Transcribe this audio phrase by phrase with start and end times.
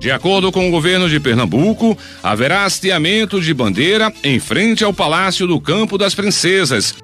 [0.00, 5.46] De acordo com o governo de Pernambuco, haverá hasteamento de bandeira em frente ao Palácio
[5.46, 6.94] do Campo das Princesas